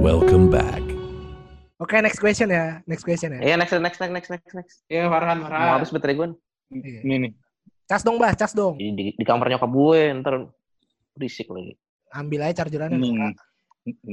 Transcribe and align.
Welcome 0.00 0.48
back. 0.48 0.80
Oke, 1.76 2.00
next 2.00 2.24
question 2.24 2.48
ya. 2.48 2.80
Next 2.88 3.04
question 3.04 3.36
ya. 3.36 3.52
Iya 3.52 3.54
next 3.60 3.76
next 3.76 4.00
next 4.00 4.12
next 4.16 4.28
next 4.32 4.54
next. 4.56 4.76
Iya 4.88 5.12
Farhan, 5.12 5.44
Mau 5.44 5.52
Farhan. 5.52 5.76
habis 5.76 5.92
baterai 5.92 6.16
gue. 6.16 6.28
Iya. 6.72 7.00
Ini 7.04 7.14
nih. 7.28 7.32
Cas 7.84 8.00
dong, 8.00 8.16
Bah, 8.16 8.32
cas 8.32 8.56
dong. 8.56 8.80
Di, 8.80 8.96
di, 8.96 9.04
di 9.12 9.24
kamar 9.28 9.52
nyokap 9.52 9.68
gue 9.68 10.00
ntar 10.24 10.34
berisik 11.12 11.52
lagi. 11.52 11.76
Ambil 12.16 12.40
aja 12.48 12.64
chargerannya. 12.64 12.96
Ini, 12.96 13.36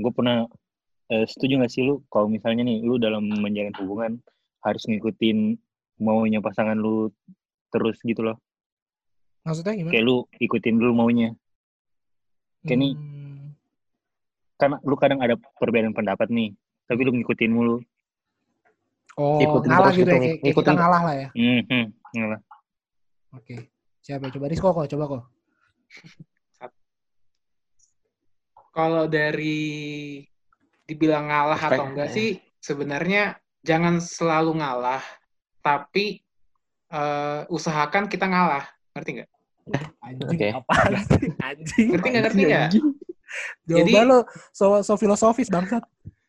gue 0.04 0.12
pernah 0.12 0.44
eh, 1.08 1.24
setuju 1.24 1.64
gak 1.64 1.72
sih 1.72 1.88
lu 1.88 2.04
kalau 2.12 2.28
misalnya 2.28 2.68
nih 2.68 2.84
lu 2.84 3.00
dalam 3.00 3.24
menjalin 3.24 3.72
hubungan 3.80 4.20
harus 4.68 4.84
ngikutin 4.92 5.56
maunya 6.04 6.44
pasangan 6.44 6.76
lu 6.76 7.16
terus 7.72 7.96
gitu 8.04 8.28
loh. 8.28 8.36
Maksudnya 9.48 9.72
gimana? 9.72 9.92
Kayak 9.96 10.04
lu 10.04 10.16
ikutin 10.36 10.76
dulu 10.84 10.92
maunya. 10.92 11.32
kayak 12.68 12.80
nih, 12.84 12.92
Karena 14.58 14.78
lu 14.82 14.96
kadang 14.98 15.22
ada 15.22 15.38
perbedaan 15.58 15.94
pendapat 15.94 16.28
nih, 16.28 16.52
tapi 16.86 17.02
lu 17.06 17.14
ngikutin 17.14 17.52
mulu. 17.54 17.78
Oh, 19.18 19.42
Ikutin 19.42 19.70
ngalah 19.70 19.94
gitu 19.94 20.06
ya. 20.06 20.06
gitu, 20.06 20.14
Kayak, 20.14 20.22
kayak 20.22 20.38
kita 20.38 20.46
ngikutin. 20.46 20.76
ngalah 20.78 21.02
lah 21.02 21.16
ya. 21.16 21.28
Hmm, 21.34 21.62
hmm, 21.66 21.86
ngalah. 22.14 22.40
Oke. 23.34 23.56
Siapa? 24.02 24.26
Coba 24.30 24.46
Rizko 24.48 24.70
kok, 24.72 24.88
coba 24.88 25.04
kok. 25.08 25.24
Kalau 28.72 29.10
dari 29.10 30.22
dibilang 30.86 31.28
ngalah 31.28 31.58
Respect, 31.58 31.74
atau 31.76 31.86
enggak 31.90 32.10
ya. 32.10 32.16
sih, 32.16 32.30
sebenarnya 32.62 33.24
jangan 33.66 33.98
selalu 33.98 34.62
ngalah, 34.62 35.02
tapi 35.60 36.22
eh, 36.88 37.42
usahakan 37.50 38.06
kita 38.08 38.30
ngalah. 38.30 38.64
Ngerti 38.94 39.12
nggak? 39.18 39.30
Anjing, 40.00 40.30
Oke. 40.40 40.48
apaan 40.56 40.94
sih? 41.04 41.28
Anjing. 41.42 41.88
Ngerti 41.92 42.08
nggak? 42.08 42.24
Ngerti 42.24 42.42
nggak? 42.46 42.68
Jadi- 43.68 43.94
lo 44.08 44.24
so, 44.52 44.80
so 44.84 44.96
filosofis 44.96 45.52
bangsat. 45.52 45.84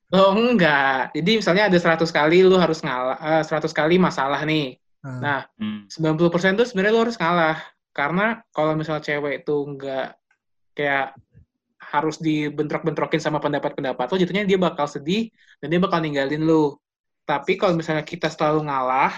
Oh 0.09 0.33
enggak. 0.33 1.13
Jadi 1.13 1.31
misalnya 1.45 1.69
ada 1.69 1.77
100 1.77 2.09
kali 2.09 2.41
lu 2.41 2.57
harus 2.57 2.81
ngalah, 2.81 3.19
eh, 3.21 3.43
100 3.45 3.77
kali 3.77 4.01
masalah 4.01 4.41
nih. 4.45 4.81
Nah, 5.05 5.21
Nah, 5.21 5.41
Hmm. 5.61 5.85
90% 5.87 6.57
tuh 6.57 6.65
sebenarnya 6.65 6.93
lu 6.97 7.03
harus 7.05 7.21
ngalah. 7.21 7.61
Karena 7.93 8.41
kalau 8.51 8.73
misalnya 8.73 9.05
cewek 9.05 9.45
itu 9.45 9.57
enggak 9.69 10.17
kayak 10.73 11.13
harus 11.79 12.21
dibentrok-bentrokin 12.21 13.21
sama 13.21 13.41
pendapat-pendapat 13.41 14.07
lo, 14.13 14.17
jatuhnya 14.21 14.45
dia 14.45 14.61
bakal 14.61 14.85
sedih 14.85 15.33
dan 15.61 15.73
dia 15.73 15.81
bakal 15.81 15.99
ninggalin 16.05 16.45
lu. 16.45 16.77
Tapi 17.25 17.57
kalau 17.61 17.77
misalnya 17.77 18.05
kita 18.05 18.29
selalu 18.29 18.69
ngalah, 18.69 19.13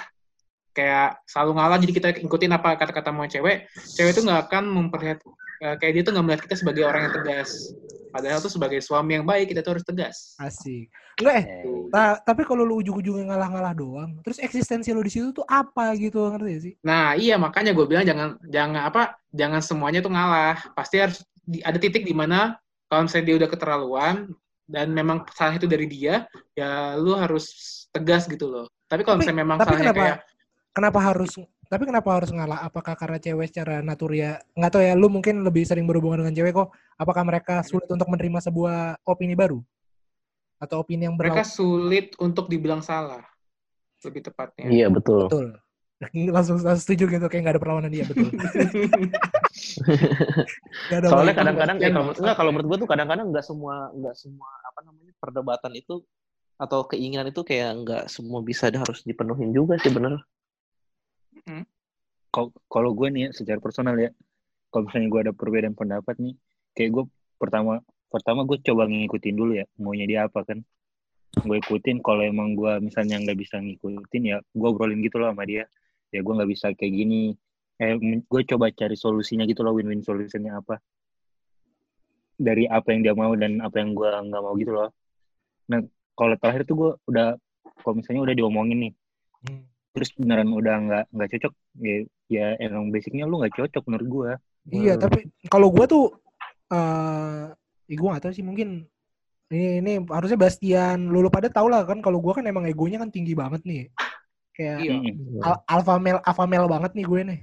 kayak 0.71 1.19
selalu 1.27 1.51
ngalah 1.59 1.79
jadi 1.83 1.93
kita 1.93 2.09
ikutin 2.23 2.51
apa 2.55 2.79
kata-kata 2.79 3.11
mau 3.11 3.27
cewek, 3.27 3.67
cewek 3.75 4.11
itu 4.15 4.23
nggak 4.23 4.51
akan 4.51 4.65
memperlihat 4.71 5.19
eh, 5.61 5.75
kayak 5.77 5.93
dia 5.95 6.03
tuh 6.03 6.13
nggak 6.17 6.25
melihat 6.27 6.43
kita 6.49 6.57
sebagai 6.57 6.83
orang 6.89 7.09
yang 7.09 7.15
tegas. 7.15 7.77
Padahal 8.11 8.43
tuh 8.43 8.51
sebagai 8.51 8.83
suami 8.83 9.15
yang 9.15 9.23
baik 9.23 9.55
kita 9.55 9.63
tuh 9.63 9.79
harus 9.79 9.87
tegas. 9.87 10.35
asik. 10.43 10.91
Enggak 11.23 11.47
eh, 11.47 11.87
ta- 11.95 12.19
tapi 12.27 12.43
kalau 12.43 12.67
lu 12.67 12.83
ujung-ujungnya 12.83 13.31
ngalah-ngalah 13.31 13.71
doang, 13.77 14.11
terus 14.27 14.43
eksistensi 14.43 14.91
lu 14.91 15.05
di 15.05 15.13
situ 15.15 15.31
tuh 15.31 15.47
apa 15.47 15.95
gitu, 15.95 16.27
ngerti 16.27 16.49
gak 16.51 16.63
sih? 16.65 16.75
Nah, 16.83 17.15
iya 17.15 17.39
makanya 17.39 17.71
gue 17.71 17.87
bilang 17.87 18.03
jangan 18.03 18.35
jangan 18.51 18.83
apa? 18.91 19.15
Jangan 19.31 19.61
semuanya 19.63 20.01
tuh 20.03 20.11
ngalah. 20.11 20.59
Pasti 20.75 20.97
harus 20.99 21.23
di- 21.47 21.63
ada 21.63 21.79
titik 21.79 22.03
di 22.03 22.11
mana 22.11 22.59
kalau 22.91 23.07
misalnya 23.07 23.27
dia 23.31 23.37
udah 23.47 23.49
keterlaluan 23.53 24.17
dan 24.67 24.91
memang 24.91 25.23
salah 25.31 25.55
itu 25.55 25.71
dari 25.71 25.87
dia, 25.87 26.27
ya 26.59 26.99
lu 26.99 27.15
harus 27.15 27.47
tegas 27.95 28.27
gitu 28.27 28.51
loh. 28.51 28.67
Tapi 28.91 29.07
kalau 29.07 29.23
misalnya 29.23 29.39
memang 29.47 29.59
tapi 29.63 29.71
salahnya 29.71 29.87
kenapa- 29.95 30.03
kayak 30.03 30.19
Kenapa 30.71 30.99
harus 31.03 31.35
tapi 31.71 31.87
kenapa 31.87 32.19
harus 32.19 32.35
ngalah? 32.35 32.67
Apakah 32.67 32.99
karena 32.99 33.23
cewek 33.23 33.55
secara 33.55 33.79
naturia 33.79 34.43
nggak 34.59 34.71
tahu 34.75 34.83
ya, 34.83 34.99
lu 34.99 35.07
mungkin 35.07 35.47
lebih 35.47 35.63
sering 35.63 35.87
berhubungan 35.87 36.27
dengan 36.27 36.35
cewek 36.35 36.51
kok. 36.51 36.75
Apakah 36.99 37.23
mereka 37.23 37.63
sulit 37.63 37.87
untuk 37.87 38.11
menerima 38.11 38.43
sebuah 38.43 38.99
opini 39.07 39.39
baru? 39.39 39.63
Atau 40.59 40.83
opini 40.83 41.07
yang 41.07 41.15
mereka 41.15 41.47
berlawanan? 41.47 41.55
sulit 41.55 42.07
untuk 42.19 42.51
dibilang 42.51 42.83
salah. 42.83 43.23
Lebih 44.03 44.27
tepatnya. 44.27 44.67
Iya 44.67 44.91
betul. 44.91 45.31
Betul. 45.31 45.47
langsung, 46.35 46.59
langsung 46.59 46.83
setuju 46.83 47.07
gitu 47.07 47.27
kayak 47.31 47.43
nggak 47.47 47.55
ada 47.55 47.63
perlawanan 47.63 47.91
dia 47.93 48.03
betul. 48.09 48.35
Ada 50.91 51.07
Soalnya 51.07 51.35
kadang-kadang 51.37 51.77
Iya, 51.79 51.89
eh, 51.91 51.93
kalau 51.93 52.11
enggak 52.17 52.37
kalau 52.37 52.51
menurut 52.51 52.69
gue 52.73 52.79
tuh 52.83 52.89
kadang-kadang 52.91 53.27
nggak 53.31 53.45
semua 53.47 53.93
nggak 53.95 54.17
semua 54.17 54.51
apa 54.67 54.81
namanya 54.83 55.13
perdebatan 55.21 55.73
itu 55.77 56.03
atau 56.61 56.85
keinginan 56.89 57.29
itu 57.29 57.41
kayak 57.45 57.71
nggak 57.85 58.05
semua 58.09 58.41
bisa 58.43 58.69
harus 58.73 59.05
dipenuhin 59.05 59.53
juga 59.53 59.77
sih 59.79 59.93
bener. 59.93 60.19
Kalau 62.31 62.49
kalau 62.71 62.91
gue 62.95 63.09
nih 63.11 63.23
ya, 63.27 63.31
secara 63.35 63.59
personal 63.59 63.99
ya, 63.99 64.11
kalau 64.71 64.87
misalnya 64.87 65.09
gue 65.11 65.21
ada 65.29 65.33
perbedaan 65.35 65.75
pendapat 65.75 66.15
nih, 66.23 66.35
kayak 66.79 66.91
gue 66.95 67.05
pertama 67.41 67.83
pertama 68.11 68.47
gue 68.47 68.59
coba 68.63 68.87
ngikutin 68.87 69.35
dulu 69.35 69.53
ya, 69.59 69.67
maunya 69.79 70.07
dia 70.07 70.21
apa 70.31 70.47
kan. 70.47 70.63
Gue 71.43 71.63
ikutin, 71.63 72.03
kalau 72.03 72.27
emang 72.27 72.59
gue 72.59 72.71
misalnya 72.83 73.19
nggak 73.23 73.39
bisa 73.39 73.59
ngikutin 73.59 74.23
ya, 74.23 74.39
gue 74.43 74.69
obrolin 74.69 75.03
gitu 75.03 75.19
loh 75.19 75.31
sama 75.31 75.47
dia. 75.47 75.67
Ya 76.11 76.23
gue 76.23 76.33
nggak 76.35 76.51
bisa 76.51 76.67
kayak 76.75 76.95
gini. 76.95 77.35
Eh, 77.81 77.97
gue 78.27 78.43
coba 78.51 78.69
cari 78.75 78.95
solusinya 78.99 79.47
gitu 79.47 79.63
loh, 79.63 79.75
win-win 79.75 80.03
solusinya 80.03 80.59
apa. 80.59 80.79
Dari 82.41 82.67
apa 82.67 82.95
yang 82.95 83.01
dia 83.07 83.15
mau 83.15 83.33
dan 83.39 83.63
apa 83.63 83.79
yang 83.79 83.95
gue 83.95 84.07
nggak 84.07 84.43
mau 84.43 84.55
gitu 84.59 84.75
loh. 84.75 84.91
Nah, 85.71 85.81
kalau 86.19 86.35
terakhir 86.35 86.67
tuh 86.67 86.77
gue 86.77 86.91
udah, 87.09 87.39
kalau 87.81 87.95
misalnya 87.95 88.21
udah 88.27 88.35
diomongin 88.35 88.79
nih, 88.91 88.95
Hmm. 89.41 89.65
Terus 89.91 90.11
beneran 90.15 90.51
udah 90.55 90.75
nggak 90.87 91.05
nggak 91.11 91.29
cocok 91.37 91.53
ya, 91.83 91.97
ya 92.31 92.47
emang 92.63 92.95
basicnya 92.95 93.27
lu 93.27 93.43
nggak 93.43 93.59
cocok 93.59 93.83
menurut 93.91 94.09
gua 94.09 94.31
Iya, 94.69 94.95
tapi 95.01 95.25
kalau 95.49 95.73
gua 95.73 95.89
tuh 95.89 96.05
eh 96.71 97.45
ya 97.91 97.97
gua 97.99 98.15
gak 98.15 98.29
tahu 98.29 98.35
sih 98.37 98.45
mungkin 98.45 98.87
ini 99.51 99.83
ini 99.83 99.93
harusnya 100.07 100.39
Bastian 100.39 101.11
lu, 101.11 101.27
lu 101.27 101.31
pada 101.33 101.51
tau 101.51 101.67
lah 101.67 101.83
kan 101.83 101.99
kalau 101.99 102.23
gua 102.23 102.39
kan 102.39 102.47
emang 102.47 102.69
egonya 102.69 103.03
kan 103.03 103.11
tinggi 103.11 103.35
banget 103.35 103.65
nih. 103.67 103.91
Kayak 104.55 104.77
Iya. 104.85 104.95
Al- 105.43 105.63
alpha 105.67 105.97
male 105.99 106.21
alpha 106.23 106.45
male 106.47 106.69
banget 106.71 106.93
nih 106.95 107.07
gue 107.09 107.21
nih. 107.25 107.41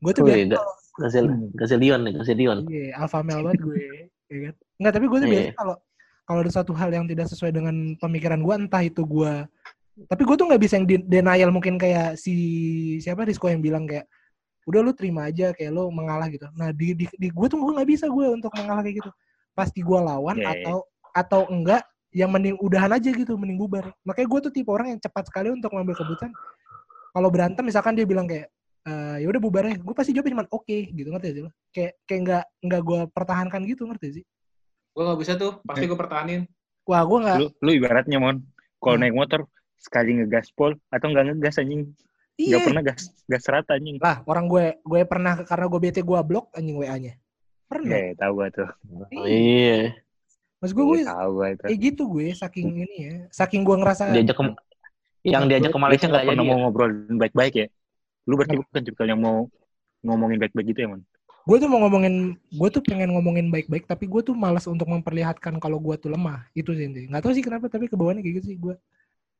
Gue 0.00 0.12
tuh 0.14 0.22
biasa 0.24 0.54
ga- 0.54 0.76
Gazel 0.96 1.26
Gazelion 1.52 2.00
nih, 2.08 2.12
Gazelion. 2.22 2.58
iya 2.70 2.96
alpha 2.96 3.20
male 3.20 3.42
banget 3.42 3.60
gue. 3.60 3.82
ya 4.32 4.38
kan? 4.48 4.54
Enggak, 4.80 4.92
tapi 4.96 5.06
gue 5.10 5.18
tuh 5.18 5.28
Iya. 5.28 5.34
biasa 5.34 5.50
kalau 5.58 5.74
kalau 6.26 6.40
ada 6.42 6.52
satu 6.54 6.72
hal 6.74 6.90
yang 6.94 7.04
tidak 7.10 7.26
sesuai 7.28 7.52
dengan 7.52 7.74
pemikiran 8.00 8.40
gua 8.40 8.54
entah 8.56 8.80
itu 8.80 9.02
gua 9.04 9.44
tapi 10.04 10.22
gue 10.28 10.36
tuh 10.36 10.46
nggak 10.52 10.60
bisa 10.60 10.76
yang 10.76 10.84
de- 10.84 11.08
denial 11.08 11.48
mungkin 11.48 11.80
kayak 11.80 12.20
si 12.20 12.34
siapa 13.00 13.24
Rizko 13.24 13.48
yang 13.48 13.64
bilang 13.64 13.88
kayak 13.88 14.04
udah 14.68 14.80
lu 14.84 14.92
terima 14.92 15.32
aja 15.32 15.56
kayak 15.56 15.72
lu 15.72 15.88
mengalah 15.88 16.28
gitu. 16.28 16.44
Nah 16.52 16.68
di 16.76 16.92
di, 16.92 17.06
di 17.16 17.28
gue 17.32 17.46
tuh 17.48 17.56
gue 17.56 17.72
nggak 17.72 17.88
bisa 17.88 18.04
gue 18.12 18.26
untuk 18.28 18.52
mengalah 18.52 18.84
kayak 18.84 19.00
gitu. 19.00 19.10
Pasti 19.56 19.80
gue 19.80 19.96
lawan 19.96 20.36
iya. 20.36 20.52
atau 20.52 20.84
atau 21.16 21.40
enggak 21.48 21.80
yang 22.12 22.28
mending 22.28 22.60
udahan 22.60 22.92
aja 22.92 23.08
gitu 23.08 23.40
mending 23.40 23.56
bubar. 23.56 23.88
Makanya 24.04 24.28
gue 24.28 24.40
tuh 24.48 24.52
tipe 24.52 24.68
orang 24.68 24.92
yang 24.92 25.00
cepat 25.00 25.32
sekali 25.32 25.48
untuk 25.48 25.72
mengambil 25.72 25.96
keputusan. 25.96 26.28
Kalau 27.16 27.28
berantem 27.32 27.64
misalkan 27.64 27.96
dia 27.96 28.04
bilang 28.04 28.28
kayak 28.28 28.52
"Eh, 28.84 29.16
ya 29.24 29.26
udah 29.32 29.40
bubar 29.40 29.64
ya, 29.64 29.80
gue 29.80 29.94
pasti 29.96 30.12
jawabnya 30.12 30.32
cuma 30.36 30.44
oke 30.52 30.76
gitu 30.92 31.08
ngerti 31.08 31.26
gak 31.26 31.36
sih 31.40 31.44
lo? 31.48 31.50
Kayak 31.72 31.92
kayak 32.04 32.20
nggak 32.20 32.44
nggak 32.68 32.82
gue 32.84 33.00
pertahankan 33.16 33.60
gitu 33.64 33.82
ngerti 33.88 34.08
sih? 34.20 34.24
Gue 34.92 35.02
nggak 35.08 35.18
bisa 35.24 35.32
tuh, 35.40 35.64
pasti 35.64 35.88
gue 35.88 35.98
pertahanin. 35.98 36.44
Wah 36.84 37.02
gue 37.02 37.18
nggak 37.24 37.38
lu 37.40 37.48
lu 37.64 37.70
ibaratnya 37.72 38.18
mon 38.20 38.44
kalau 38.78 39.00
Hmm. 39.00 39.02
naik 39.08 39.16
motor 39.16 39.40
sekali 39.76 40.18
ngegas 40.18 40.50
pol 40.52 40.74
atau 40.88 41.06
nggak 41.08 41.36
ngegas 41.36 41.60
anjing? 41.60 41.92
Iya. 42.36 42.60
nggak 42.60 42.64
pernah 42.68 42.82
gas 42.84 43.00
gas 43.24 43.44
rata 43.48 43.72
anjing. 43.76 43.96
Lah 43.96 44.20
orang 44.28 44.44
gue 44.44 44.64
gue 44.84 45.00
pernah 45.08 45.40
karena 45.40 45.66
gue 45.66 45.80
bete 45.80 46.00
gue 46.00 46.18
blok 46.20 46.52
anjing 46.52 46.76
WA-nya 46.76 47.14
pernah? 47.66 47.96
Ya 47.96 48.12
tahu 48.14 48.32
gua 48.36 48.48
tuh. 48.52 48.68
Oh, 49.10 49.26
iya. 49.26 49.96
mas 50.56 50.72
gue 50.72 50.84
gue 50.84 50.98
Iya, 51.00 51.12
tahu 51.12 51.28
gua 51.36 51.46
itu. 51.52 51.64
kayak 51.68 51.78
gitu 51.80 52.02
gue 52.08 52.26
saking 52.32 52.68
ini 52.80 52.96
ya 52.96 53.14
saking 53.28 53.60
gue 53.60 53.76
ngerasa 53.76 54.02
Diajak 54.12 54.36
ke 54.36 54.44
yang 55.26 55.44
diajak 55.50 55.72
ke 55.74 55.80
Malaysia 55.80 56.06
nggak 56.06 56.24
pernah 56.24 56.44
mau 56.44 56.54
ya? 56.54 56.62
ngobrol 56.62 56.90
baik-baik 57.16 57.54
ya. 57.56 57.66
Lu 58.24 58.34
berarti 58.36 58.56
bukan 58.56 58.82
tipikal 58.82 59.06
yang 59.08 59.20
mau 59.20 59.48
ngomongin 60.00 60.38
baik-baik 60.38 60.66
gitu 60.70 60.80
ya 60.84 60.88
mon? 60.92 61.02
Gue 61.46 61.56
tuh 61.58 61.68
mau 61.70 61.78
ngomongin 61.82 62.34
gue 62.36 62.68
tuh 62.70 62.82
pengen 62.82 63.10
ngomongin 63.14 63.50
baik-baik 63.50 63.86
tapi 63.86 64.06
gue 64.06 64.22
tuh 64.22 64.34
malas 64.34 64.66
untuk 64.66 64.86
memperlihatkan 64.86 65.58
kalau 65.58 65.80
gue 65.82 65.94
tuh 65.98 66.10
lemah. 66.10 66.46
Itu 66.54 66.76
sih 66.76 66.86
nggak 66.88 67.22
tahu 67.22 67.32
sih 67.34 67.42
kenapa 67.42 67.66
tapi 67.66 67.86
kebawaannya 67.90 68.22
kayak 68.22 68.36
gitu 68.42 68.46
sih 68.54 68.58
gue 68.58 68.74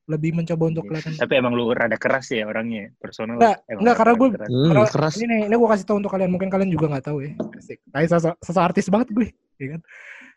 lebih 0.06 0.31
mencoba 0.32 0.64
untuk 0.67 0.85
kelihatan 0.85 1.12
tapi 1.14 1.32
emang 1.35 1.53
lu 1.53 1.70
rada 1.70 1.94
keras 1.94 2.31
ya 2.31 2.44
orangnya 2.44 2.94
personal 2.97 3.37
Enggak, 3.37 3.58
emang 3.67 3.81
enggak, 3.82 3.97
karena 3.97 4.14
gua- 4.14 4.32
keras. 4.32 4.49
Hmm, 4.49 4.67
Karena 4.67 4.87
keras. 4.88 5.14
ini 5.14 5.25
nih 5.26 5.41
ini 5.44 5.55
gue 5.56 5.69
kasih 5.69 5.85
tahu 5.85 5.97
untuk 5.99 6.12
kalian 6.12 6.31
mungkin 6.31 6.49
kalian 6.49 6.70
juga 6.70 6.87
nggak 6.88 7.05
tahu 7.05 7.19
ya 7.20 7.31
Asik. 7.53 7.79
Kayak 7.88 8.08
sosok, 8.08 8.35
sosok 8.41 8.62
artis 8.64 8.87
banget 8.87 9.08
gue 9.11 9.29
ya 9.56 9.69
kan 9.69 9.81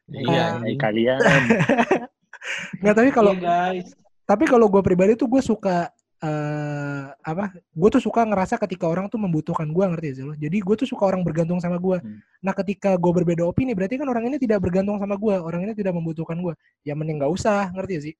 Iya. 0.09 0.25
Ah, 0.33 0.53
Hai 0.59 0.73
kalian 0.75 1.19
nggak 2.81 2.95
tapi 2.95 3.09
kalau 3.11 3.33
Iya, 3.33 3.43
guys. 3.43 3.87
tapi 4.23 4.43
kalau 4.45 4.65
gue 4.67 4.81
pribadi 4.81 5.13
tuh 5.13 5.27
gue 5.27 5.39
suka 5.39 5.89
eh 6.19 7.03
apa 7.15 7.47
gue 7.55 7.89
tuh 7.89 8.01
suka 8.01 8.21
ngerasa 8.21 8.59
ketika 8.59 8.83
orang 8.85 9.07
tuh 9.07 9.15
membutuhkan 9.17 9.63
gue 9.65 9.85
ngerti 9.85 10.09
sih 10.13 10.25
lo 10.25 10.35
jadi 10.35 10.51
gue 10.51 10.75
tuh 10.75 10.83
suka 10.85 11.05
orang 11.05 11.23
bergantung 11.23 11.57
sama 11.57 11.77
gue 11.77 11.95
Hmm. 11.97 12.19
nah 12.39 12.51
ketika 12.53 12.91
gue 12.93 13.11
berbeda 13.13 13.43
opini 13.43 13.71
berarti 13.71 13.95
kan 13.95 14.03
orang 14.05 14.27
ini 14.27 14.35
tidak 14.35 14.59
bergantung 14.59 14.97
sama 14.97 15.15
gue 15.15 15.31
orang 15.31 15.63
ini 15.63 15.71
tidak 15.73 15.93
membutuhkan 15.93 16.35
gue 16.37 16.51
ya 16.81 16.91
mending 16.91 17.19
nggak 17.19 17.29
usah 17.29 17.71
ngerti 17.71 17.95
sih 18.01 18.13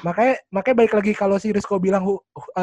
makanya 0.00 0.34
makanya 0.48 0.76
balik 0.76 0.94
lagi 0.94 1.12
kalau 1.12 1.36
si 1.36 1.50
Rizko 1.50 1.76
bilang 1.76 2.06
uh, 2.06 2.20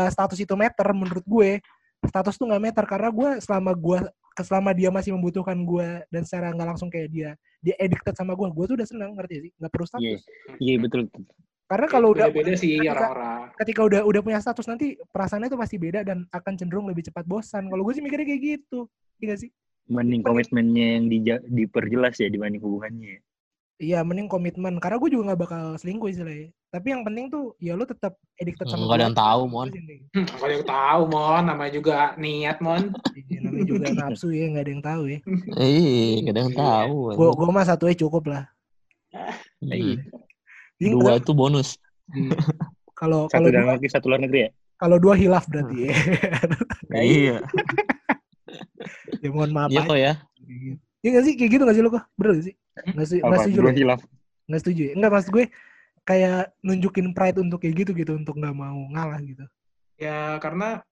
status 0.07 0.37
itu 0.37 0.53
meter 0.53 0.87
menurut 0.89 1.21
gue 1.21 1.59
status 2.01 2.35
tuh 2.35 2.45
nggak 2.45 2.63
meter 2.63 2.83
karena 2.85 3.09
gue 3.09 3.29
selama 3.39 3.71
gue 3.73 3.99
selama 4.37 4.71
dia 4.71 4.89
masih 4.89 5.11
membutuhkan 5.11 5.55
gue 5.57 5.87
dan 6.07 6.21
secara 6.21 6.51
nggak 6.51 6.67
langsung 6.69 6.87
kayak 6.87 7.07
dia 7.07 7.29
dia 7.59 7.75
addicted 7.75 8.13
sama 8.13 8.31
gue 8.33 8.47
gue 8.47 8.65
tuh 8.65 8.75
udah 8.75 8.87
seneng 8.87 9.11
ngerti 9.13 9.35
sih 9.41 9.51
nggak 9.53 9.71
perlu 9.71 9.85
status 9.85 10.03
Iya, 10.05 10.17
iya 10.59 10.75
betul. 10.77 11.07
karena 11.65 11.87
kalau 11.89 12.13
udah 12.13 12.29
beda 12.29 12.53
sih 12.53 12.77
ketika- 12.77 12.93
orang-orang. 12.93 13.41
ketika 13.57 13.81
udah 13.83 14.01
udah 14.05 14.21
punya 14.21 14.39
status 14.39 14.65
nanti 14.65 14.85
perasaannya 15.03 15.49
tuh 15.49 15.57
pasti 15.57 15.75
beda 15.75 16.03
dan 16.03 16.23
akan 16.29 16.53
cenderung 16.55 16.85
lebih 16.85 17.03
cepat 17.03 17.25
bosan 17.25 17.65
kalau 17.65 17.81
gue 17.81 17.93
sih 17.93 18.03
mikirnya 18.03 18.27
kayak 18.27 18.41
gitu 18.43 18.85
iya 19.17 19.35
sih 19.35 19.49
Mending 19.85 20.21
komitmennya 20.21 20.97
yang 20.97 21.05
dija- 21.05 21.43
diperjelas 21.43 22.17
ya 22.17 22.25
dibanding 22.25 22.57
hubungannya. 22.59 23.21
iya 23.77 24.01
mending 24.01 24.25
komitmen 24.25 24.77
karena 24.77 24.97
gue 24.97 25.09
juga 25.09 25.23
nggak 25.27 25.41
bakal 25.41 25.63
selingkuh 25.75 26.07
istilahnya 26.07 26.49
tapi 26.75 26.92
yang 26.92 27.01
penting 27.01 27.25
tuh 27.27 27.56
ya 27.57 27.72
lu 27.72 27.83
tetap 27.83 28.19
addicted 28.36 28.68
sama 28.68 28.83
Nggak 28.83 28.92
ada 28.92 28.98
gua. 28.98 29.07
yang 29.07 29.16
tahu, 29.18 29.42
Mon. 29.48 29.68
Hmm, 30.12 30.25
kalau 30.30 30.51
yang 30.51 30.68
tahu, 30.68 31.01
Mon, 31.07 31.44
namanya 31.45 31.72
juga 31.72 31.95
niat, 32.16 32.57
Mon. 32.60 32.83
Iya, 33.16 33.38
namanya 33.39 33.66
juga 33.66 33.86
nafsu 33.94 34.27
ya 34.30 34.45
nggak 34.45 34.60
ada 34.62 34.72
yang 34.72 34.83
tahu 34.83 35.04
ya 35.06 35.19
Iya, 35.56 36.16
gak 36.22 36.31
ada 36.31 36.42
yang 36.42 36.51
Iya. 36.51 36.60
tahu. 36.62 36.98
gue 37.13 37.27
gue 37.31 37.48
mah 37.50 37.66
satu 37.66 37.83
aja 37.86 37.98
cukup 37.98 38.24
lah 38.27 38.44
Iya. 39.62 40.04
Jadi 40.75 40.92
Dua 40.92 41.01
kalau- 41.01 41.18
itu 41.18 41.31
bonus. 41.33 41.69
Iya. 42.10 42.36
kalau 42.94 43.19
Satu 43.25 43.33
kalau 43.33 43.48
dalam 43.50 43.63
dua, 43.66 43.74
negeri, 43.74 43.89
satu 43.89 44.06
luar 44.06 44.19
negeri 44.19 44.39
ya. 44.42 44.50
kalau 44.75 44.98
dua 44.98 45.16
hilaf 45.16 45.48
berarti 45.48 45.78
ya. 45.81 45.92
Iya. 46.94 47.36
ya 49.24 49.30
mohon 49.30 49.51
maaf 49.51 49.69
Iya 49.69 49.81
kok 49.81 49.95
ya. 49.98 50.13
Iya 51.00 51.10
nggak 51.10 51.24
sih 51.24 51.33
kayak 51.36 51.51
gitu 51.51 51.62
nggak 51.63 51.75
sih 51.75 51.83
lo 51.83 51.89
kok? 51.89 52.04
Bener 52.16 52.30
nggak 52.33 52.45
sih? 52.45 52.56
Nggak 52.89 53.07
sih? 53.07 53.19
Nggak 53.19 53.31
Apa? 53.31 53.44
setuju 53.44 53.57
Dua 53.57 53.66
lo? 53.66 53.71
hilaf. 53.74 54.01
Nggak 54.45 54.60
setuju 54.62 54.81
ya? 54.81 54.94
Nggak 54.95 55.12
maksud 55.12 55.31
gue 55.31 55.45
kayak 56.06 56.54
nunjukin 56.62 57.12
pride 57.18 57.42
untuk 57.42 57.66
kayak 57.66 57.84
gitu 57.84 57.92
gitu 57.98 58.13
untuk 58.13 58.38
nggak 58.38 58.54
mau 58.54 58.78
ngalah 58.94 59.19
gitu. 59.25 59.44
Ya, 59.98 60.38
karena 60.38 60.86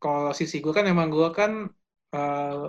kalau 0.00 0.32
sisi 0.32 0.64
gue 0.64 0.72
kan 0.72 0.88
emang 0.88 1.12
gue 1.12 1.28
kan 1.36 1.68
eh, 2.16 2.66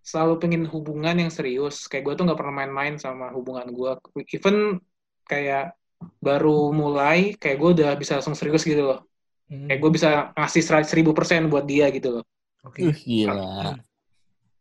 selalu 0.00 0.34
pengen 0.40 0.64
hubungan 0.66 1.14
yang 1.20 1.30
serius. 1.30 1.86
Kayak 1.86 2.04
gue 2.08 2.14
tuh 2.16 2.24
nggak 2.26 2.40
pernah 2.40 2.54
main-main 2.64 2.96
sama 2.96 3.28
hubungan 3.36 3.68
gue. 3.68 3.90
Even 4.32 4.80
kayak 5.28 5.76
baru 6.18 6.72
mulai, 6.72 7.36
kayak 7.36 7.56
gue 7.60 7.70
udah 7.80 7.90
bisa 8.00 8.16
langsung 8.18 8.34
serius 8.34 8.64
gitu 8.64 8.80
loh. 8.80 9.04
Hmm. 9.52 9.68
Kayak 9.68 9.80
gue 9.84 9.90
bisa 9.92 10.08
ngasih 10.32 10.62
seribu 10.88 11.12
persen 11.12 11.52
buat 11.52 11.68
dia 11.68 11.92
gitu 11.92 12.20
loh. 12.20 12.24
Oke. 12.64 12.88
Uh, 12.88 12.94
gila. 12.96 13.76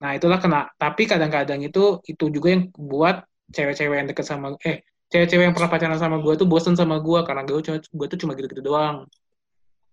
Nah 0.04 0.12
itulah 0.16 0.44
kena. 0.44 0.68
Tapi 0.76 1.08
kadang-kadang 1.08 1.64
itu 1.64 2.04
itu 2.04 2.26
juga 2.28 2.52
yang 2.52 2.68
buat 2.76 3.24
cewek-cewek 3.50 3.96
yang 3.96 4.08
deket 4.12 4.26
sama 4.28 4.54
eh 4.62 4.84
cewek-cewek 5.10 5.44
yang 5.44 5.54
pernah 5.54 5.70
pacaran 5.70 5.98
sama 5.98 6.18
gue 6.18 6.34
tuh 6.34 6.46
bosen 6.46 6.74
sama 6.74 6.98
gue 6.98 7.20
karena 7.22 7.42
gue 7.42 7.60
cuma 7.60 7.78
gue 7.82 8.08
tuh 8.08 8.20
cuma 8.22 8.32
gitu-gitu 8.34 8.62
doang. 8.62 9.10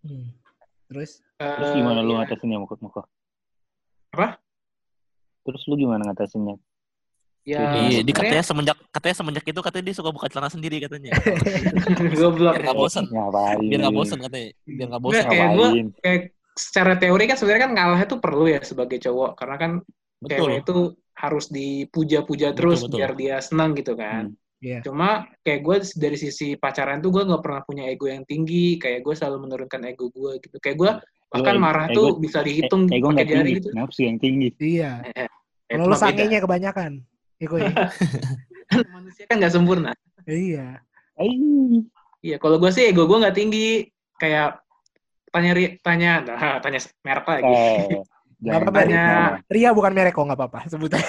Hmm. 0.04 0.30
Terus? 0.86 1.24
Terus 1.34 1.68
Eh, 1.68 1.74
gimana 1.74 2.00
lu 2.00 2.14
ya. 2.14 2.22
ngatasinnya 2.22 2.58
muka 2.60 2.76
muka? 2.78 3.02
Apa? 4.12 4.38
Terus 5.42 5.62
lu 5.66 5.74
gimana 5.76 6.04
ngatasinnya? 6.06 6.56
Ya, 7.46 7.78
Iya, 7.86 8.02
di 8.02 8.10
katanya 8.10 8.42
semenjak 8.42 8.74
katanya 8.90 9.16
semenjak 9.16 9.44
itu 9.46 9.60
katanya 9.62 9.84
dia 9.86 9.94
suka 9.94 10.10
buka 10.10 10.26
celana 10.26 10.50
sendiri 10.50 10.82
katanya. 10.82 11.14
goblok. 12.18 12.58
Biar 12.58 12.62
nggak 12.66 12.74
bosan. 12.76 13.04
Ngapain? 13.06 13.58
Biar 13.62 13.80
nggak 13.86 13.94
bosan 13.94 14.18
katanya. 14.18 14.48
Biar 14.66 14.86
nggak 14.90 15.02
bosan. 15.02 15.24
Kayak 15.24 15.48
gua- 15.54 15.70
Ngapain? 15.70 15.86
Kayak 16.02 16.20
secara 16.56 16.92
teori 16.98 17.24
kan 17.24 17.36
sebenarnya 17.38 17.62
kan 17.62 17.72
ngalahnya 17.78 18.06
tuh 18.08 18.18
perlu 18.18 18.44
ya 18.48 18.58
sebagai 18.66 18.98
cowok 18.98 19.30
karena 19.38 19.56
kan 19.56 19.70
Betul. 20.18 20.34
cewek 20.34 20.56
itu 20.64 20.76
harus 21.16 21.46
dipuja-puja 21.48 22.48
terus 22.52 22.80
betul. 22.82 22.98
biar 22.98 23.12
dia 23.14 23.36
senang 23.38 23.78
gitu 23.78 23.94
kan. 23.94 24.34
Iya. 24.56 24.80
Cuma 24.80 25.08
kayak 25.40 25.60
gue 25.60 25.76
dari 25.94 26.16
sisi 26.16 26.54
pacaran 26.54 26.98
tuh 26.98 27.10
gue 27.10 27.22
nggak 27.22 27.42
pernah 27.44 27.60
punya 27.60 27.84
ego 27.86 28.06
yang 28.06 28.24
tinggi, 28.24 28.76
kayak 28.76 29.04
gue 29.04 29.12
selalu 29.12 29.44
menurunkan 29.44 29.80
ego 29.84 30.08
gue 30.08 30.40
gitu. 30.40 30.56
Kayak 30.58 30.76
gue 30.76 30.90
bahkan 31.28 31.54
ego- 31.54 31.62
marah 31.62 31.86
ego- 31.86 31.94
tuh 31.94 32.08
bisa 32.16 32.40
dihitung 32.40 32.88
Eh, 32.88 32.96
ego 32.96 33.08
pakai 33.08 33.14
nggak 33.14 33.28
jari 33.28 33.40
tinggi, 33.42 33.58
gitu. 33.58 33.68
nafsu 33.72 34.00
yang 34.02 34.18
tinggi. 34.18 34.48
Iya. 34.58 34.92
Eh, 35.66 35.74
Kalau 35.74 35.90
beda. 35.90 35.98
sangenya 35.98 36.38
kebanyakan. 36.38 36.92
Iko 37.36 37.58
ya. 37.58 37.74
manusia 38.94 39.26
kan 39.26 39.36
nggak 39.36 39.50
sempurna. 39.50 39.90
iya. 40.24 40.78
Iya, 42.22 42.36
kalau 42.38 42.56
gue 42.56 42.70
sih 42.70 42.86
ego 42.86 43.04
gue 43.04 43.18
nggak 43.18 43.34
tinggi. 43.34 43.82
Kayak 44.16 44.62
tanya 45.28 45.50
ri- 45.52 45.76
tanya 45.82 46.22
nah, 46.22 46.56
tanya 46.64 46.78
merek 47.02 47.26
lagi. 47.26 47.44
Eh, 47.44 47.98
Nggak 48.36 48.52
jangan 48.52 48.68
apa-apa, 48.68 49.40
Ria. 49.48 49.70
bukan 49.72 49.92
merek 49.92 50.12
kok 50.12 50.22
nggak 50.22 50.38
apa-apa 50.38 50.60
sebut 50.68 50.92
aja. 50.92 51.08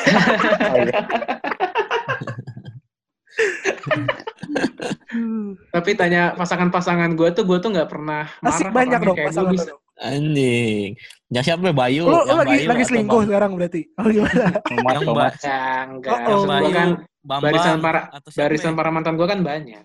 Tapi 5.76 5.90
tanya 5.96 6.36
pasangan-pasangan 6.36 7.12
gue 7.16 7.30
tuh 7.34 7.44
gue 7.44 7.58
tuh 7.60 7.70
nggak 7.74 7.90
pernah 7.90 8.28
marah. 8.40 8.54
Asik 8.54 8.68
banyak 8.72 9.00
dong 9.02 9.18
pasangan 9.18 9.54
bisa-. 9.54 9.76
Anjing. 9.98 10.94
Yang 11.34 11.44
siapa 11.44 11.62
ya, 11.68 11.74
Bayu? 11.74 12.04
Lo 12.06 12.22
Yang 12.24 12.38
lagi 12.46 12.52
Bayu 12.54 12.70
lagi 12.70 12.84
selingkuh 12.86 13.20
Bam- 13.20 13.28
sekarang 13.28 13.52
berarti. 13.58 13.82
Oh 14.00 14.08
gimana? 14.08 14.46
Yang. 14.70 15.34
Ya, 15.42 15.66
enggak. 15.90 16.20
Oh, 16.30 16.34
oh. 16.34 16.42
Gua 16.46 16.70
kan 16.70 16.90
Bambang 17.28 17.44
barisan 17.52 17.78
para 17.84 18.02
atau 18.08 18.30
siapa 18.32 18.46
barisan 18.48 18.72
ya? 18.72 18.78
para 18.78 18.90
mantan 18.94 19.14
gue 19.20 19.28
kan 19.28 19.40
banyak. 19.42 19.84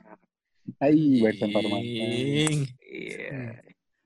Aiy, 0.78 1.24
barisan 1.24 1.48
parman. 1.50 1.80
Anjing. 1.80 2.58
Iya. 2.84 3.40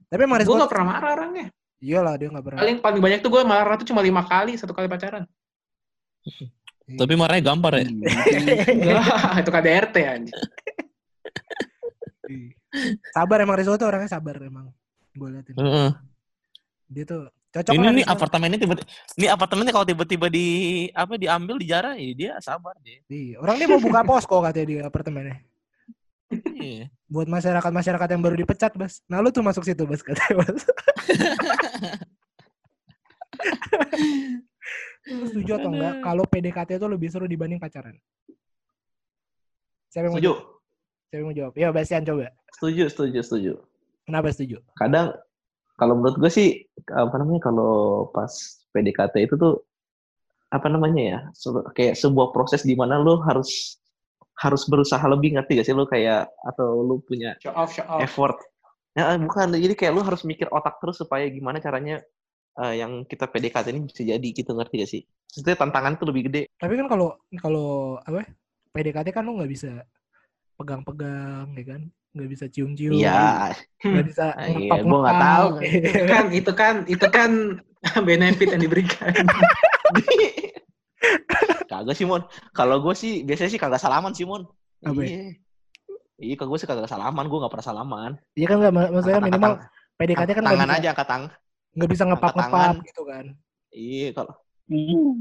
Tapi 0.06 0.20
emang 0.22 0.38
Gue 0.46 0.56
nggak 0.56 0.70
pernah 0.72 0.86
marah 0.94 1.10
orangnya. 1.18 1.46
Iyalah 1.82 2.14
dia 2.16 2.28
nggak 2.32 2.44
pernah. 2.46 2.60
Paling 2.64 2.76
paling 2.80 3.00
banyak 3.02 3.18
tuh 3.20 3.30
gue 3.34 3.42
marah 3.44 3.74
tuh 3.76 3.86
cuma 3.90 4.00
lima 4.00 4.24
kali 4.24 4.56
satu 4.56 4.72
kali 4.72 4.88
pacaran. 4.88 5.26
Tapi 6.86 7.18
marahnya 7.18 7.50
gampar 7.50 7.82
ya. 7.82 7.90
Enggak, 7.90 9.10
itu 9.42 9.50
KDRT 9.50 9.96
anjing. 10.06 10.38
Iya. 12.26 12.50
sabar 13.14 13.38
emang 13.42 13.58
Rizal 13.58 13.78
tuh 13.78 13.86
orangnya 13.90 14.10
sabar 14.10 14.38
emang. 14.38 14.70
Gue 15.14 15.30
liatin. 15.34 15.54
Heeh. 15.58 15.90
Dia 16.86 17.02
tuh 17.02 17.26
cocok 17.50 17.74
Ini 17.74 18.02
nih 18.02 18.06
apartemennya 18.06 18.58
tiba 18.60 18.74
ini 19.16 19.26
apartemennya 19.26 19.72
kalau 19.72 19.88
tiba-tiba 19.88 20.28
di 20.28 20.46
apa 20.92 21.16
diambil 21.18 21.56
dijarah 21.58 21.98
ya 21.98 22.14
dia 22.14 22.32
sabar 22.38 22.78
dia. 22.82 23.02
Iya. 23.10 23.42
Orang 23.42 23.58
dia 23.58 23.66
mau 23.66 23.82
buka 23.82 24.06
posko 24.06 24.38
katanya 24.44 24.66
di 24.70 24.78
apartemennya. 24.78 25.42
Iya. 26.54 26.86
Buat 27.06 27.30
masyarakat-masyarakat 27.30 28.08
yang 28.14 28.22
baru 28.22 28.34
dipecat, 28.34 28.74
Bas. 28.74 28.98
Nah, 29.06 29.22
lu 29.22 29.30
tuh 29.30 29.46
masuk 29.46 29.62
situ, 29.62 29.86
Bas, 29.86 30.02
katanya, 30.02 30.42
Bas. 30.42 30.66
Setuju 35.06 35.52
atau 35.62 35.70
enggak 35.70 35.94
kalau 36.02 36.24
PDKT 36.26 36.82
itu 36.82 36.86
lebih 36.90 37.08
seru 37.08 37.30
dibanding 37.30 37.62
pacaran? 37.62 37.94
Siapa 39.88 40.10
yang 40.10 40.12
mau 40.12 40.18
Setuju. 40.18 40.32
jawab? 40.34 40.40
Siapa 41.06 41.20
yang 41.22 41.26
mau 41.30 41.36
jawab? 41.38 41.52
Ya, 41.54 41.68
Bastian 41.70 42.02
coba. 42.02 42.26
Setuju, 42.58 42.84
setuju, 42.90 43.18
setuju. 43.22 43.52
Kenapa 44.02 44.28
setuju? 44.34 44.58
Kadang 44.74 45.14
kalau 45.78 45.94
menurut 45.94 46.16
gue 46.18 46.30
sih 46.32 46.48
apa 46.90 47.14
namanya 47.20 47.46
kalau 47.52 48.06
pas 48.10 48.32
PDKT 48.74 49.30
itu 49.30 49.34
tuh 49.38 49.62
apa 50.50 50.66
namanya 50.70 51.02
ya 51.02 51.18
kayak 51.74 51.98
sebuah 51.98 52.30
proses 52.32 52.62
di 52.64 52.72
mana 52.78 52.96
lu 53.02 53.18
harus 53.22 53.76
harus 54.38 54.62
berusaha 54.68 55.02
lebih 55.10 55.36
ngerti 55.36 55.58
gak 55.60 55.66
sih 55.66 55.74
lu 55.76 55.84
kayak 55.88 56.28
atau 56.44 56.80
lu 56.86 57.02
punya 57.02 57.34
Show 57.42 57.52
off, 57.52 57.72
show 57.74 57.84
off. 57.88 58.00
effort 58.00 58.36
ya 58.96 59.16
bukan 59.20 59.52
jadi 59.52 59.74
kayak 59.76 59.92
lu 59.96 60.00
harus 60.06 60.22
mikir 60.24 60.48
otak 60.48 60.80
terus 60.80 60.96
supaya 60.96 61.28
gimana 61.28 61.60
caranya 61.60 62.00
eh, 62.62 62.74
yang 62.80 62.92
kita 63.04 63.24
PDKT 63.28 63.66
ini 63.72 63.80
bisa 63.88 64.02
jadi 64.02 64.28
gitu 64.32 64.50
ngerti 64.56 64.74
gak 64.82 64.90
sih 64.90 65.02
Maksudnya 65.06 65.56
tantangan 65.60 65.92
tuh 66.00 66.06
lebih 66.08 66.22
gede 66.32 66.42
Tapi 66.56 66.74
kan 66.80 66.86
kalau 66.88 67.08
kalau 67.36 67.68
apa? 68.00 68.24
ya, 68.24 68.26
PDKT 68.72 69.08
kan 69.12 69.24
lu 69.24 69.36
nggak 69.36 69.52
bisa 69.52 69.84
pegang-pegang, 70.56 71.52
ya 71.52 71.64
kan? 71.76 71.80
Nggak 72.16 72.28
bisa 72.32 72.44
cium-cium. 72.48 72.96
iya 72.96 73.52
Nggak 73.84 74.06
bisa 74.08 74.24
Ah, 74.40 74.48
iya, 74.48 74.80
gua 74.80 74.98
nggak 75.04 75.20
tahu. 75.20 75.48
itu 75.92 76.04
kan 76.08 76.24
itu 76.32 76.52
kan 76.56 76.74
itu 76.88 77.06
kan 77.12 77.30
benefit 78.08 78.48
yang 78.56 78.62
diberikan. 78.64 79.12
kagak 81.66 81.94
sih 81.98 82.06
mon 82.08 82.22
kalau 82.56 82.80
gue 82.80 82.94
sih 82.96 83.22
biasanya 83.26 83.50
sih 83.52 83.60
kagak 83.60 83.82
salaman 83.82 84.14
sih 84.16 84.24
mon 84.24 84.46
Apa 84.82 85.00
ya? 85.02 85.08
iya 85.12 85.22
iya 86.22 86.34
kalau 86.38 86.54
gue 86.54 86.60
sih 86.62 86.68
kagak 86.68 86.88
salaman 86.88 87.26
gue 87.28 87.38
nggak 87.38 87.52
pernah 87.52 87.66
salaman 87.66 88.12
Iya 88.38 88.46
kan 88.50 88.56
nggak 88.62 88.74
mak- 88.74 88.90
maksudnya 88.94 89.20
minimal 89.22 89.52
PDKT 90.00 90.30
kan 90.40 90.44
tangan 90.46 90.70
aja 90.72 90.88
angkat 90.94 91.08
tangan 91.08 91.30
nggak 91.76 91.90
bisa 91.92 92.04
ngepak-ngepak 92.08 92.80
tangan. 92.80 92.88
gitu 92.88 93.02
kan. 93.04 93.24
iya 93.70 94.08
kalau 94.16 94.34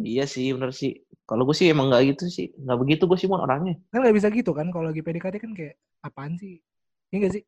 iya 0.01 0.25
sih 0.25 0.49
bener 0.55 0.73
sih 0.73 1.05
kalau 1.29 1.45
gue 1.45 1.53
sih 1.53 1.69
emang 1.69 1.93
nggak 1.93 2.17
gitu 2.17 2.25
sih 2.31 2.49
nggak 2.57 2.77
begitu 2.81 3.03
gue 3.05 3.17
sih 3.19 3.29
mon 3.29 3.45
orangnya 3.45 3.77
Kan 3.93 4.01
nggak 4.01 4.15
bisa 4.17 4.27
gitu 4.33 4.55
kan 4.57 4.73
kalau 4.73 4.89
lagi 4.89 5.05
PDKT 5.05 5.35
kan 5.37 5.51
kayak 5.53 5.75
apaan 6.01 6.33
sih? 6.37 6.61
Iya 7.13 7.17
nggak 7.21 7.33
sih? 7.37 7.43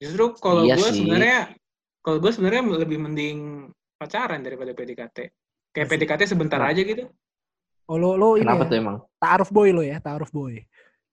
Justru 0.00 0.24
kalau 0.40 0.64
Iya 0.66 0.74
gue 0.80 0.90
sebenarnya 0.90 1.38
kalau 2.00 2.18
gue 2.18 2.32
sebenarnya 2.32 2.62
lebih 2.82 2.98
mending 2.98 3.38
pacaran 4.00 4.40
daripada 4.40 4.72
PDKT. 4.72 5.18
Kayak 5.70 5.86
Asik. 5.86 5.94
PDKT 6.00 6.20
sebentar 6.26 6.58
Kenapa? 6.58 6.74
aja 6.74 6.82
gitu. 6.82 7.04
Oh 7.90 7.98
lo 7.98 8.14
lo 8.14 8.38
ini 8.38 8.46
kenapa 8.46 8.64
ya, 8.66 8.70
tuh 8.70 8.76
emang 8.78 8.96
taaruf 9.18 9.50
boy 9.50 9.68
lo 9.74 9.82
ya, 9.82 9.98
taaruf 10.00 10.30
boy. 10.30 10.62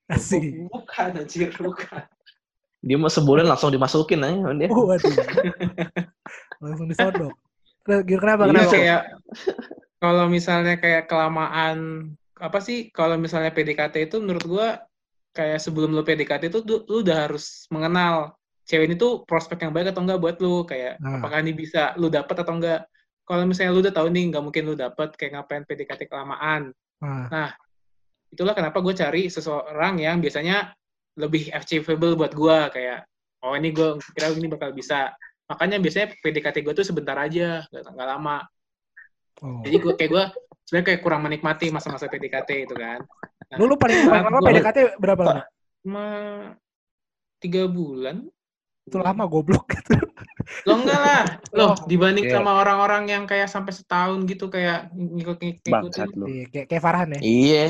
Asik. 0.07 0.69
Bukan 0.71 1.09
anjir, 1.19 1.51
bukan. 1.59 2.05
dia 2.77 2.95
mau 2.95 3.09
sebulan 3.09 3.49
langsung 3.49 3.73
dimasukin 3.73 4.21
aja 4.23 4.53
dia 4.55 4.69
Oh, 4.71 4.87
waduh. 4.87 5.09
Langsung 6.63 6.87
disodok. 6.89 7.33
Gil, 7.87 8.19
kenapa? 8.19 8.45
Iya 8.45 8.51
Kenapa? 8.51 8.73
kayak 8.73 9.01
kalau 10.03 10.25
misalnya 10.27 10.75
kayak 10.75 11.07
kelamaan 11.07 11.77
apa 12.37 12.59
sih 12.61 12.91
kalau 12.93 13.17
misalnya 13.17 13.49
PDKT 13.49 14.11
itu 14.11 14.21
menurut 14.21 14.45
gua 14.45 14.67
kayak 15.33 15.57
sebelum 15.57 15.95
lu 15.95 16.03
PDKT 16.05 16.53
itu 16.53 16.59
lu, 16.67 16.83
lu 16.85 17.01
udah 17.01 17.29
harus 17.29 17.65
mengenal 17.73 18.35
cewek 18.67 18.91
ini 18.91 18.95
tuh 18.99 19.23
prospek 19.23 19.63
yang 19.65 19.73
baik 19.73 19.95
atau 19.95 20.03
enggak 20.03 20.19
buat 20.21 20.37
lu 20.43 20.67
kayak 20.67 20.99
Nah. 20.99 21.17
apakah 21.17 21.39
ini 21.41 21.55
bisa 21.55 21.95
lu 21.95 22.11
dapet 22.11 22.35
atau 22.43 22.53
enggak 22.59 22.85
kalau 23.23 23.47
misalnya 23.47 23.71
lu 23.73 23.81
udah 23.81 23.95
tahu 23.95 24.07
nih 24.11 24.23
nggak 24.29 24.43
mungkin 24.43 24.63
lu 24.67 24.75
dapet 24.75 25.09
kayak 25.15 25.31
ngapain 25.39 25.63
PDKT 25.65 26.11
kelamaan. 26.11 26.71
Nah, 27.01 27.55
Itulah 28.27 28.51
kenapa 28.51 28.83
gue 28.83 28.91
cari 28.91 29.31
seseorang 29.31 30.03
yang 30.03 30.19
biasanya 30.19 30.75
lebih 31.17 31.49
achievable 31.55 32.19
buat 32.19 32.35
gue 32.35 32.57
kayak 32.75 33.07
oh 33.41 33.55
ini 33.55 33.71
gue 33.71 33.97
kira 34.13 34.35
ini 34.35 34.47
bakal 34.51 34.75
bisa. 34.75 35.15
Makanya 35.47 35.77
biasanya 35.79 36.07
PDKT 36.19 36.57
gue 36.63 36.73
tuh 36.75 36.85
sebentar 36.87 37.15
aja, 37.15 37.63
nggak 37.71 38.09
lama. 38.17 38.43
oh. 39.43 39.63
Jadi 39.63 39.75
gue 39.79 39.93
kayak 39.95 40.11
gue 40.11 40.23
sebenarnya 40.67 40.87
kayak 40.91 41.01
kurang 41.01 41.21
menikmati 41.23 41.71
masa-masa 41.71 42.11
PDKT 42.11 42.67
itu 42.67 42.75
kan. 42.75 42.99
Nah, 43.47 43.55
lu 43.55 43.71
lu 43.71 43.75
paling 43.79 44.03
lama 44.11 44.43
PDKT 44.43 44.99
berapa 44.99 45.21
lama? 45.23 45.43
cuma 45.87 46.05
tiga 47.39 47.63
bulan. 47.63 48.27
Itu 48.83 48.99
lama 48.99 49.23
goblok 49.23 49.71
gitu. 49.71 49.95
Lo 50.63 50.79
enggak 50.79 50.99
lah, 50.99 51.23
loh 51.51 51.73
dibanding 51.85 52.27
Iya. 52.31 52.39
sama 52.39 52.63
orang-orang 52.63 53.03
yang 53.11 53.23
kayak 53.27 53.51
sampai 53.51 53.75
setahun 53.75 54.23
gitu 54.25 54.47
kayak 54.47 54.87
ngikut-ngikutin. 54.95 55.71
Bangsat 55.71 56.09
lu. 56.15 56.25
Iya, 56.27 56.45
kayak 56.49 56.65
kayak 56.71 56.83
Farhan 56.83 57.09
ya. 57.15 57.19
Iya, 57.19 57.63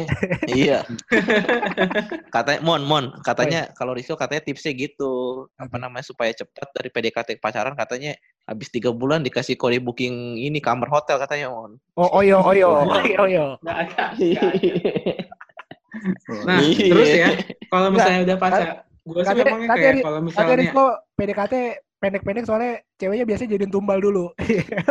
iya. 0.45 0.79
Katanya 2.35 2.59
Mon, 2.61 2.81
Mon, 2.85 3.05
katanya 3.25 3.71
kalau 3.73 3.97
Rizko 3.97 4.13
katanya 4.13 4.45
tipsnya 4.45 4.73
gitu, 4.77 5.45
apa 5.57 5.67
Apa? 5.67 5.75
namanya 5.81 6.05
supaya 6.05 6.31
cepat 6.33 6.69
dari 6.73 6.89
PDKT 6.93 7.41
pacaran 7.41 7.73
katanya 7.73 8.13
habis 8.47 8.69
tiga 8.71 8.93
bulan 8.93 9.25
dikasih 9.25 9.59
kode 9.59 9.81
booking 9.81 10.37
ini 10.37 10.61
kamar 10.61 10.87
hotel 10.89 11.17
katanya 11.17 11.49
Mon. 11.49 11.81
Oh, 11.97 12.09
oyo, 12.21 12.41
oyo, 12.45 12.85
oyo, 12.85 13.25
oyo. 13.25 13.45
Nah, 16.45 16.61
Iya. 16.61 16.93
terus 16.93 17.09
ya, 17.09 17.29
kalau 17.73 17.89
misalnya 17.89 18.19
udah 18.27 18.37
pacar, 18.37 18.85
gue 18.85 19.21
sih 19.23 19.35
memangnya 19.35 19.67
kayak 19.73 19.95
kalau 20.05 20.19
misalnya 20.21 20.55
Rizko 20.61 20.85
PDKT 21.17 21.53
pendek-pendek 21.97 22.45
soalnya 22.45 22.81
ceweknya 22.97 23.25
biasanya 23.25 23.49
jadiin 23.57 23.73
tumbal 23.73 23.99
dulu. 23.99 24.31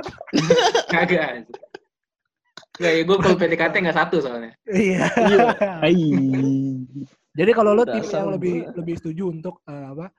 kagak. 0.93 1.47
Enggak 2.77 2.93
ya, 2.93 3.03
gue 3.09 3.17
kalau 3.17 3.37
PDKT 3.41 3.75
nggak 3.81 3.99
satu 3.99 4.17
soalnya. 4.21 4.53
Iya. 4.69 5.09
Hai. 5.81 6.13
Jadi 7.37 7.51
kalau 7.53 7.73
lo 7.77 7.85
tim 7.85 8.05
Dasar 8.05 8.25
yang 8.25 8.33
lebih 8.37 8.57
lebih 8.77 8.95
setuju 9.01 9.33
untuk 9.33 9.61
eh, 9.69 9.87
apa? 9.93 10.13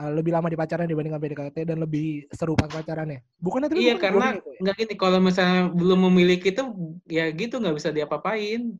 eh, 0.00 0.12
lebih 0.16 0.32
lama 0.32 0.48
di 0.48 0.56
pacaran 0.58 0.86
dibandingkan 0.86 1.20
PDKT 1.20 1.56
dan 1.66 1.78
lebih 1.82 2.30
seru 2.30 2.54
pas 2.54 2.70
pacarannya. 2.70 3.20
Iya, 3.20 3.34
bukan 3.42 3.62
karena 3.98 4.26
boring 4.32 4.40
itu 4.40 4.50
ya? 4.50 4.60
nggak 4.62 4.74
gini, 4.80 4.94
kalau 4.96 5.18
misalnya 5.20 5.60
belum 5.70 5.98
memiliki 6.10 6.48
itu, 6.54 6.62
ya 7.06 7.24
gitu 7.30 7.54
nggak 7.60 7.76
bisa 7.76 7.90
diapa-apain. 7.90 8.74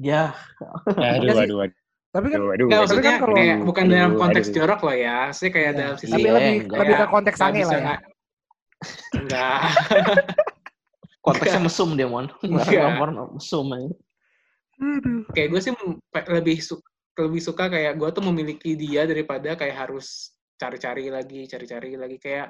Ya, 0.00 0.32
Aduh, 0.96 1.28
Iya 1.28 1.44
aduh, 1.44 1.60
aduh, 1.66 1.89
Tapi 2.10 2.26
kan 2.26 2.40
aduh. 2.42 2.66
Nggak, 2.66 2.74
tapi 2.74 2.82
maksudnya 2.82 3.06
kan 3.06 3.20
kalau- 3.22 3.36
kayak 3.38 3.56
bukan 3.62 3.84
dalam 3.86 4.10
Aduh, 4.10 4.20
konteks 4.20 4.46
aduh. 4.46 4.56
jorok 4.58 4.80
loh 4.82 4.96
ya, 4.98 5.18
sih 5.30 5.48
kayak 5.48 5.70
Iya. 5.70 5.78
dalam 5.78 5.94
sisi 5.94 6.10
tapi 6.10 6.22
Iya, 6.22 6.32
lebih 6.34 6.54
enggak. 6.66 6.78
lebih 6.82 6.94
ke 6.94 7.06
konteks 7.06 7.36
sange 7.38 7.62
lah 7.62 7.70
ya. 7.70 7.78
nggak- 7.80 8.02
Enggak. 9.14 9.58
konteksnya 11.24 11.60
mesum 11.60 11.88
dia 11.94 12.08
Mon. 12.08 12.26
Iya. 12.42 12.80
Gambar 12.90 13.08
mesum 13.36 13.66
aja. 13.70 13.90
Aduh. 14.80 15.28
kayak 15.36 15.48
gue 15.52 15.60
sih 15.60 15.72
lebih 16.32 16.56
su- 16.58 16.80
lebih 17.12 17.42
suka 17.44 17.68
kayak 17.68 18.00
gue 18.00 18.08
tuh 18.10 18.24
memiliki 18.24 18.72
dia 18.72 19.04
daripada 19.04 19.52
kayak 19.52 19.76
harus 19.76 20.32
cari-cari 20.56 21.12
lagi 21.12 21.44
cari-cari 21.44 22.00
lagi 22.00 22.16
kayak 22.16 22.48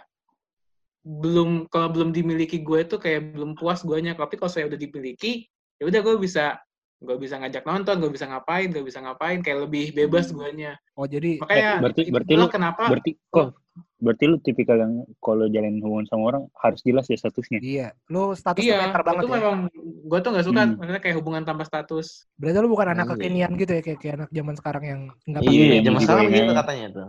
belum 1.02 1.66
kalau 1.66 1.90
belum 1.90 2.14
dimiliki 2.14 2.62
gue 2.62 2.86
tuh 2.86 3.02
kayak 3.02 3.34
belum 3.34 3.58
puas 3.58 3.82
guanya 3.82 4.14
tapi 4.14 4.38
kalau 4.38 4.46
saya 4.46 4.70
udah 4.70 4.78
dimiliki 4.78 5.42
ya 5.74 5.90
udah 5.90 6.00
gue 6.06 6.14
bisa 6.22 6.54
gue 7.00 7.16
bisa 7.16 7.34
ngajak 7.36 7.64
nonton 7.64 7.96
gue 7.96 8.10
bisa 8.10 8.24
ngapain 8.24 8.68
gue 8.68 8.80
bisa 8.80 9.00
ngapain 9.00 9.40
kayak 9.40 9.64
lebih 9.64 9.90
bebas 9.90 10.28
guanya 10.30 10.76
Oh 10.92 11.04
jadi 11.04 11.40
makanya 11.40 11.80
berarti- 11.80 12.02
itu 12.02 12.12
berarti 12.12 12.28
itulah 12.30 12.44
lu- 12.44 12.52
kenapa 12.52 12.82
Berarti 12.86 13.10
kok 13.26 13.48
berarti 13.96 14.24
lu 14.26 14.36
tipikal 14.38 14.76
yang 14.76 14.92
kalau 15.16 15.44
jalin 15.46 15.76
hubungan 15.78 16.04
sama 16.04 16.22
orang 16.26 16.42
harus 16.54 16.80
jelas 16.80 17.04
ya 17.04 17.16
statusnya. 17.16 17.60
iya, 17.60 17.88
lu 18.06 18.32
status 18.32 18.60
iya 18.60 18.80
meter 18.82 19.00
banget 19.02 19.22
itu 19.22 19.28
ya. 19.28 19.36
memang 19.38 19.56
gue 20.02 20.18
tuh 20.18 20.30
nggak 20.30 20.46
suka 20.46 20.60
Hmm. 20.62 20.72
maksudnya 20.74 21.02
kayak 21.02 21.16
hubungan 21.16 21.42
tanpa 21.42 21.64
status 21.64 22.06
Berarti 22.34 22.58
lu 22.58 22.68
bukan 22.68 22.88
anak 22.90 23.06
Iya. 23.06 23.12
kekinian 23.14 23.50
gitu 23.54 23.72
ya 23.72 23.82
kayak, 23.82 23.98
kayak 23.98 24.14
anak 24.18 24.30
zaman 24.30 24.54
sekarang 24.54 24.84
yang 24.84 25.00
enggak 25.24 25.40
Iya, 25.42 25.48
Iya, 25.50 25.78
zaman 25.80 25.80
gitu 25.94 26.04
sekarang 26.04 26.20
ya. 26.22 26.28
begitu 26.30 26.52
katanya 26.54 26.86
tuh. 26.90 27.08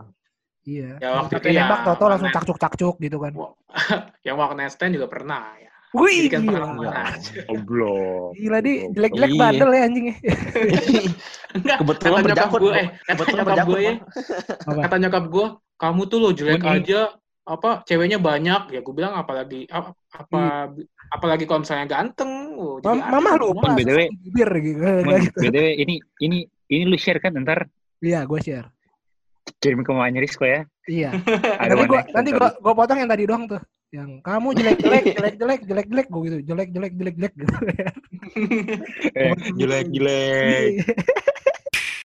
Iya. 0.61 0.89
Ya, 0.95 1.09
waktu 1.17 1.33
itu 1.33 1.47
ya, 1.49 1.61
nembak 1.61 1.81
toto 1.81 2.03
langsung 2.05 2.29
cakcuk-cakcuk 2.29 2.95
gitu 3.01 3.17
kan. 3.17 3.33
yang 4.23 4.35
walk 4.37 4.53
night 4.53 4.69
stand 4.69 4.93
juga 4.93 5.07
pernah 5.09 5.43
ya 5.57 5.70
Wih, 5.91 6.15
jadi 6.23 6.29
kan 6.31 6.41
gila. 6.47 6.91
aja 7.11 7.39
Goblok. 7.45 8.31
Gila 8.33 8.59
di 8.59 8.73
jelek-jelek 8.89 9.29
Iya. 9.29 9.39
bandel 9.39 9.69
ya 9.69 9.81
anjing 9.83 10.05
ya. 10.07 10.15
Enggak, 11.51 11.77
Kebetulan 11.83 12.11
kata 12.11 12.23
nyokap 12.23 12.31
berjangkut. 12.47 12.61
gue, 12.61 12.71
eh, 12.73 12.87
kata 12.87 13.11
Kebetulan 13.11 13.35
nyokap 13.35 13.47
berjangkut. 13.51 13.75
gue 13.75 13.81
ya, 13.83 13.93
kata 14.81 14.95
nyokap 14.97 15.23
gue, 15.27 15.45
kamu 15.75 16.01
tuh 16.05 16.17
lo 16.17 16.29
jelek 16.31 16.63
aja, 16.63 17.01
apa 17.41 17.69
ceweknya 17.83 18.17
banyak, 18.17 18.61
ya 18.69 18.79
gue 18.79 18.93
bilang 18.93 19.13
apalagi 19.13 19.67
apa, 19.67 19.91
apa 20.09 20.41
apalagi 21.11 21.43
kalau 21.43 21.59
misalnya 21.59 21.87
ganteng, 21.89 22.31
oh, 22.55 22.79
jadi 22.79 22.95
Mam- 22.95 23.11
Mama 23.11 23.29
lu. 23.35 23.51
Mon, 23.51 23.75
BTW. 23.75 23.99
bibir 24.15 24.49
gitu. 24.63 24.79
Gitu. 24.79 25.39
BTW 25.43 25.65
ini 25.75 25.95
ini 26.21 26.37
ini 26.69 26.83
lu 26.85 26.95
share 26.95 27.19
kan 27.19 27.35
ntar 27.35 27.67
Iya, 27.99 28.23
gue 28.23 28.39
share. 28.39 28.71
kirim 29.59 29.83
ke 29.83 29.91
mamanya 29.91 30.23
Rizko 30.23 30.45
ya. 30.45 30.63
Iya. 30.87 31.11
Ada 31.59 31.73
nanti 31.75 31.91
next 31.91 32.09
nanti 32.15 32.29
gua 32.31 32.73
potong 32.73 32.97
yang 32.97 33.09
tadi 33.09 33.25
doang 33.25 33.45
tuh. 33.45 33.59
Yang 33.91 34.23
kamu 34.23 34.55
jelek-jelek, 34.55 35.03
jelek-jelek, 35.19 35.61
jelek-jelek 35.67 36.07
gua 36.07 36.21
gitu. 36.23 36.37
Jelek-jelek, 36.47 36.91
jelek-jelek 36.95 37.33
gitu. 37.35 37.55
Eh, 39.19 39.35
jelek 39.59 39.87
jelek. 39.91 40.71